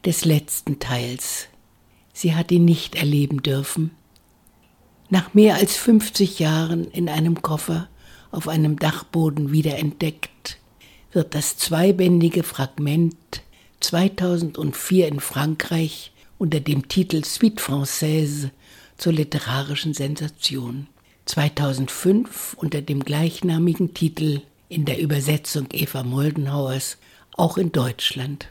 des 0.05 0.25
letzten 0.25 0.79
Teils. 0.79 1.47
Sie 2.13 2.35
hat 2.35 2.51
ihn 2.51 2.65
nicht 2.65 2.95
erleben 2.95 3.41
dürfen 3.41 3.91
nach 5.13 5.35
mehr 5.35 5.57
als 5.57 5.77
50 5.77 6.39
Jahren 6.39 6.85
in 6.85 7.07
einem 7.07 7.43
Koffer 7.43 7.87
auf 8.31 8.47
einem 8.47 8.79
Dachboden 8.79 9.51
wiederentdeckt, 9.51 10.57
wird 11.11 11.35
das 11.35 11.55
zweibändige 11.55 12.41
Fragment 12.41 13.15
2004 13.83 15.09
in 15.09 15.19
Frankreich 15.19 16.11
unter 16.37 16.61
dem 16.61 16.87
Titel 16.87 17.23
Suite 17.25 17.59
Française 17.61 18.49
zur 18.97 19.13
literarischen 19.13 19.93
Sensation. 19.93 20.87
2005 21.25 22.55
unter 22.57 22.81
dem 22.81 23.03
gleichnamigen 23.03 23.93
Titel 23.93 24.41
in 24.69 24.85
der 24.85 24.99
Übersetzung 24.99 25.67
Eva 25.73 26.03
Moldenhauers 26.03 26.97
auch 27.35 27.57
in 27.57 27.71
Deutschland. 27.71 28.47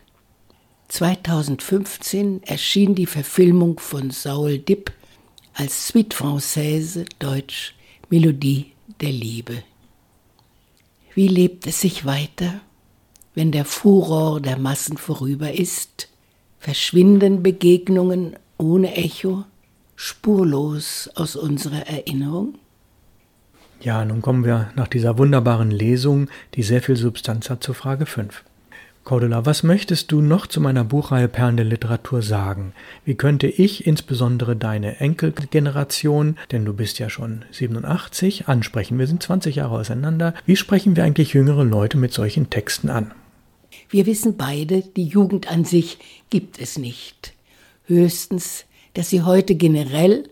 2015 0.88 2.42
erschien 2.42 2.94
die 2.94 3.06
Verfilmung 3.06 3.78
von 3.80 4.10
Saul 4.10 4.58
Dipp 4.58 4.92
als 5.54 5.88
Suite 5.88 6.14
Française, 6.14 7.06
Deutsch 7.18 7.74
Melodie 8.10 8.72
der 9.00 9.12
Liebe. 9.12 9.62
Wie 11.14 11.28
lebt 11.28 11.66
es 11.66 11.80
sich 11.80 12.04
weiter, 12.04 12.60
wenn 13.34 13.52
der 13.52 13.64
Furor 13.64 14.40
der 14.40 14.58
Massen 14.58 14.96
vorüber 14.96 15.52
ist? 15.52 16.08
Verschwinden 16.58 17.42
Begegnungen 17.42 18.36
ohne 18.58 18.94
Echo, 18.94 19.44
spurlos 19.96 21.10
aus 21.14 21.36
unserer 21.36 21.86
Erinnerung? 21.86 22.54
Ja, 23.80 24.04
nun 24.04 24.22
kommen 24.22 24.44
wir 24.44 24.70
nach 24.76 24.86
dieser 24.86 25.18
wunderbaren 25.18 25.72
Lesung, 25.72 26.28
die 26.54 26.62
sehr 26.62 26.82
viel 26.82 26.94
Substanz 26.94 27.50
hat, 27.50 27.64
zur 27.64 27.74
Frage 27.74 28.06
5. 28.06 28.44
Cordula, 29.04 29.44
was 29.44 29.64
möchtest 29.64 30.12
du 30.12 30.20
noch 30.20 30.46
zu 30.46 30.60
meiner 30.60 30.84
Buchreihe 30.84 31.26
Perlen 31.26 31.56
der 31.56 31.66
Literatur 31.66 32.22
sagen? 32.22 32.72
Wie 33.04 33.16
könnte 33.16 33.48
ich 33.48 33.84
insbesondere 33.84 34.54
deine 34.54 35.00
Enkelgeneration, 35.00 36.36
denn 36.52 36.64
du 36.64 36.72
bist 36.72 37.00
ja 37.00 37.10
schon 37.10 37.44
87, 37.50 38.46
ansprechen? 38.46 39.00
Wir 39.00 39.08
sind 39.08 39.20
20 39.20 39.56
Jahre 39.56 39.74
auseinander. 39.74 40.34
Wie 40.46 40.54
sprechen 40.54 40.94
wir 40.94 41.02
eigentlich 41.02 41.32
jüngere 41.32 41.64
Leute 41.64 41.98
mit 41.98 42.12
solchen 42.12 42.48
Texten 42.50 42.90
an? 42.90 43.10
Wir 43.92 44.06
wissen 44.06 44.38
beide, 44.38 44.80
die 44.80 45.04
Jugend 45.04 45.50
an 45.52 45.66
sich 45.66 45.98
gibt 46.30 46.58
es 46.58 46.78
nicht. 46.78 47.34
Höchstens, 47.84 48.64
dass 48.94 49.10
sie 49.10 49.20
heute 49.20 49.54
generell 49.54 50.30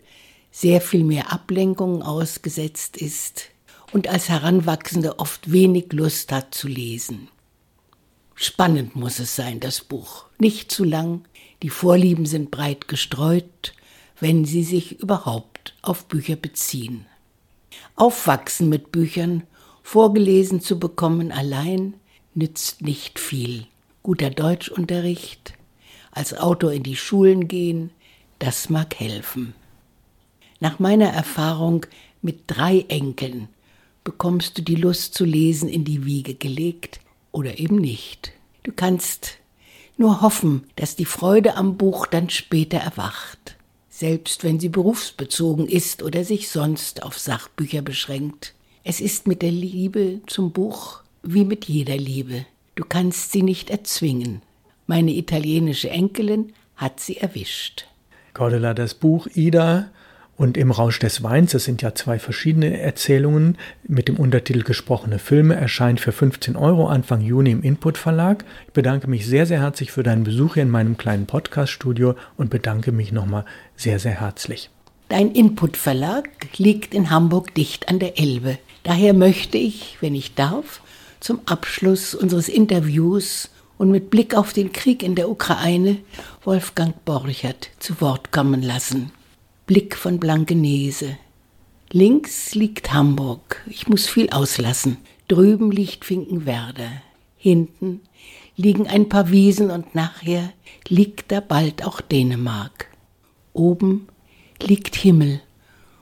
sehr 0.51 0.81
viel 0.81 1.05
mehr 1.05 1.31
Ablenkungen 1.31 2.01
ausgesetzt 2.03 2.96
ist 2.96 3.51
und 3.92 4.09
als 4.09 4.31
Heranwachsende 4.31 5.18
oft 5.18 5.53
wenig 5.53 5.92
Lust 5.92 6.33
hat 6.33 6.55
zu 6.55 6.68
lesen. 6.68 7.29
Spannend 8.35 8.96
muss 8.96 9.18
es 9.18 9.37
sein, 9.37 9.61
das 9.61 9.83
Buch. 9.83 10.25
Nicht 10.38 10.73
zu 10.73 10.83
lang, 10.83 11.27
die 11.62 11.68
Vorlieben 11.68 12.25
sind 12.25 12.51
breit 12.51 12.88
gestreut, 12.88 13.75
wenn 14.20 14.46
sie 14.46 14.64
sich 14.64 15.01
überhaupt 15.01 15.75
auf 15.83 16.07
Bücher 16.07 16.37
beziehen. 16.37 17.05
Aufwachsen 17.94 18.70
mit 18.70 18.90
Büchern, 18.90 19.42
vorgelesen 19.83 20.62
zu 20.62 20.79
bekommen 20.79 21.31
allein, 21.31 21.92
nützt 22.35 22.83
nicht 22.83 23.19
viel. 23.19 23.66
Guter 24.03 24.31
Deutschunterricht, 24.31 25.55
als 26.11 26.35
Autor 26.35 26.73
in 26.73 26.83
die 26.83 26.97
Schulen 26.97 27.49
gehen, 27.49 27.90
das 28.38 28.71
mag 28.71 28.99
helfen. 28.99 29.55
Nach 30.61 30.79
meiner 30.79 31.09
Erfahrung 31.09 31.87
mit 32.23 32.43
drei 32.47 32.85
Enkeln 32.88 33.49
bekommst 34.05 34.59
du 34.59 34.62
die 34.62 34.77
Lust 34.77 35.14
zu 35.14 35.25
lesen 35.25 35.69
in 35.69 35.85
die 35.85 36.05
Wiege 36.05 36.35
gelegt, 36.35 37.01
oder 37.33 37.59
eben 37.59 37.77
nicht. 37.77 38.33
Du 38.64 38.73
kannst 38.73 39.38
nur 39.97 40.21
hoffen, 40.21 40.64
dass 40.77 40.97
die 40.97 41.05
Freude 41.05 41.55
am 41.57 41.77
Buch 41.77 42.07
dann 42.07 42.29
später 42.29 42.79
erwacht. 42.79 43.57
selbst 44.01 44.45
wenn 44.45 44.59
sie 44.59 44.71
berufsbezogen 44.71 45.69
ist 45.69 46.03
oder 46.03 46.25
sich 46.25 46.49
sonst 46.49 47.03
auf 47.03 47.19
Sachbücher 47.19 47.83
beschränkt. 47.83 48.55
Es 48.83 48.99
ist 48.99 49.27
mit 49.27 49.43
der 49.43 49.51
Liebe 49.51 50.23
zum 50.27 50.53
Buch 50.53 51.03
wie 51.22 51.44
mit 51.44 51.66
jeder 51.66 51.96
Liebe. 51.96 52.46
Du 52.74 52.85
kannst 52.85 53.33
sie 53.33 53.42
nicht 53.42 53.70
erzwingen. 53.70 54.42
Meine 54.87 55.12
italienische 55.12 55.90
Enkelin 55.90 56.52
hat 56.76 57.00
sie 57.00 57.18
erwischt. 57.18 57.87
Cordula, 58.35 58.74
das 58.74 58.94
Buch 58.94 59.26
Ida 59.35 59.90
und 60.40 60.56
Im 60.56 60.70
Rausch 60.70 60.98
des 60.98 61.22
Weins, 61.22 61.52
das 61.52 61.64
sind 61.64 61.83
ja 61.83 61.94
zwei 61.94 62.18
verschiedene 62.18 62.80
Erzählungen 62.80 63.59
mit 63.87 64.09
dem 64.09 64.16
Untertitel 64.16 64.62
Gesprochene 64.62 65.18
Filme, 65.18 65.54
erscheint 65.54 66.00
für 66.00 66.12
15 66.12 66.56
Euro 66.56 66.87
Anfang 66.88 67.20
Juni 67.20 67.50
im 67.50 67.62
Input 67.62 67.98
Verlag. 67.98 68.46
Ich 68.66 68.72
bedanke 68.72 69.06
mich 69.06 69.26
sehr, 69.26 69.44
sehr 69.44 69.61
herzlich 69.61 69.92
für 69.92 70.02
deinen 70.02 70.24
Besuch 70.24 70.54
hier 70.54 70.62
in 70.62 70.70
meinem 70.70 70.96
kleinen 70.96 71.26
Podcast-Studio 71.26 72.14
und 72.38 72.48
bedanke 72.48 72.90
mich 72.90 73.12
nochmal 73.12 73.44
sehr, 73.76 73.98
sehr 73.98 74.18
herzlich. 74.18 74.70
Dein 75.11 75.33
Input 75.33 75.76
Verlag 75.76 76.30
liegt 76.56 76.94
in 76.94 77.11
Hamburg 77.11 77.54
dicht 77.54 77.90
an 77.90 77.98
der 77.98 78.18
Elbe. 78.18 78.56
Daher 78.83 79.12
möchte 79.12 79.59
ich, 79.59 79.98
wenn 80.00 80.14
ich 80.14 80.35
darf, 80.35 80.80
zum 81.20 81.40
Abschluss 81.46 82.14
unseres 82.14 82.48
Interviews 82.48 83.50
und 83.78 83.90
mit 83.90 84.11
Blick 84.11 84.35
auf 84.35 84.52
den 84.52 84.72
Krieg 84.72 85.02
in 85.02 85.14
der 85.14 85.30
Ukraine 85.30 85.98
Wolfgang 86.44 87.04
Borchert 87.04 87.70
zu 87.78 88.00
Wort 88.00 88.33
kommen 88.33 88.62
lassen. 88.62 89.12
Blick 89.66 89.96
von 89.96 90.18
Blankenese. 90.18 91.16
Links 91.92 92.54
liegt 92.54 92.92
Hamburg. 92.92 93.62
Ich 93.66 93.88
muss 93.88 94.06
viel 94.06 94.30
auslassen. 94.30 94.98
Drüben 95.28 95.70
liegt 95.70 96.04
Finkenwerder. 96.04 96.90
Hinten 97.37 98.00
liegen 98.56 98.87
ein 98.87 99.09
paar 99.09 99.30
Wiesen 99.30 99.70
und 99.70 99.94
nachher 99.94 100.52
liegt 100.88 101.33
da 101.33 101.40
bald 101.40 101.85
auch 101.85 102.00
Dänemark. 102.00 102.88
Oben 103.52 104.09
liegt 104.62 104.94
Himmel 104.96 105.40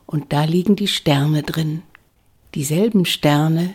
und 0.06 0.32
da 0.32 0.44
liegen 0.44 0.76
die 0.76 0.88
Sterne 0.88 1.42
drin. 1.42 1.82
Dieselben 2.54 3.04
Sterne 3.04 3.74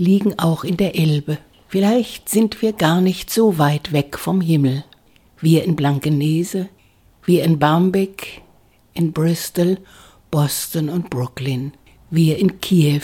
liegen 0.00 0.38
auch 0.38 0.64
in 0.64 0.78
der 0.78 0.96
Elbe. 0.96 1.36
Vielleicht 1.68 2.30
sind 2.30 2.62
wir 2.62 2.72
gar 2.72 3.02
nicht 3.02 3.30
so 3.30 3.58
weit 3.58 3.92
weg 3.92 4.18
vom 4.18 4.40
Himmel. 4.40 4.82
Wir 5.40 5.64
in 5.64 5.76
Blankenese, 5.76 6.68
wir 7.24 7.44
in 7.44 7.58
Barmbek, 7.58 8.40
in 8.94 9.12
Bristol, 9.12 9.76
Boston 10.30 10.88
und 10.88 11.10
Brooklyn, 11.10 11.72
wir 12.10 12.38
in 12.38 12.60
Kiew, 12.60 13.02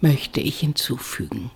möchte 0.00 0.40
ich 0.40 0.60
hinzufügen. 0.60 1.50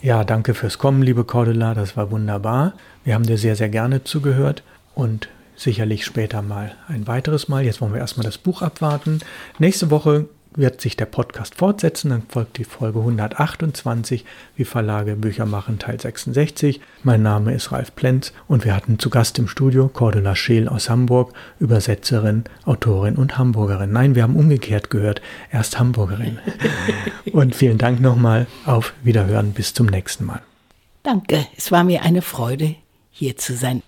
Ja, 0.00 0.24
danke 0.24 0.54
fürs 0.54 0.78
Kommen, 0.78 1.02
liebe 1.02 1.24
Cordula, 1.24 1.74
das 1.74 1.94
war 1.96 2.10
wunderbar. 2.10 2.72
Wir 3.04 3.14
haben 3.14 3.26
dir 3.26 3.38
sehr, 3.38 3.56
sehr 3.56 3.68
gerne 3.68 4.02
zugehört 4.02 4.62
und 4.94 5.28
sicherlich 5.56 6.06
später 6.06 6.40
mal 6.40 6.74
ein 6.88 7.06
weiteres 7.06 7.48
Mal. 7.48 7.64
Jetzt 7.64 7.82
wollen 7.82 7.92
wir 7.92 8.00
erstmal 8.00 8.24
das 8.24 8.38
Buch 8.38 8.62
abwarten. 8.62 9.20
Nächste 9.58 9.90
Woche 9.90 10.28
wird 10.56 10.80
sich 10.80 10.96
der 10.96 11.06
Podcast 11.06 11.54
fortsetzen. 11.54 12.10
Dann 12.10 12.22
folgt 12.28 12.58
die 12.58 12.64
Folge 12.64 12.98
128, 12.98 14.24
wie 14.56 14.64
Verlage 14.64 15.16
Bücher 15.16 15.46
machen, 15.46 15.78
Teil 15.78 16.00
66. 16.00 16.80
Mein 17.02 17.22
Name 17.22 17.54
ist 17.54 17.72
Ralf 17.72 17.94
Plenz 17.94 18.32
und 18.48 18.64
wir 18.64 18.74
hatten 18.74 18.98
zu 18.98 19.10
Gast 19.10 19.38
im 19.38 19.48
Studio 19.48 19.88
Cordula 19.88 20.34
Scheel 20.34 20.68
aus 20.68 20.90
Hamburg, 20.90 21.32
Übersetzerin, 21.60 22.44
Autorin 22.64 23.16
und 23.16 23.38
Hamburgerin. 23.38 23.92
Nein, 23.92 24.14
wir 24.14 24.22
haben 24.22 24.36
umgekehrt 24.36 24.90
gehört, 24.90 25.22
erst 25.52 25.78
Hamburgerin. 25.78 26.38
und 27.32 27.54
vielen 27.54 27.78
Dank 27.78 28.00
nochmal. 28.00 28.46
Auf 28.64 28.94
Wiederhören. 29.02 29.52
Bis 29.52 29.74
zum 29.74 29.86
nächsten 29.86 30.24
Mal. 30.24 30.42
Danke, 31.02 31.46
es 31.56 31.70
war 31.70 31.84
mir 31.84 32.02
eine 32.02 32.22
Freude, 32.22 32.74
hier 33.10 33.36
zu 33.36 33.54
sein. 33.54 33.82